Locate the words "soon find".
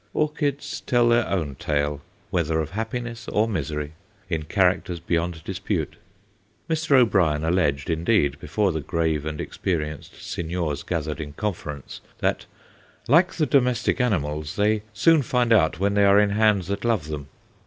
14.91-15.53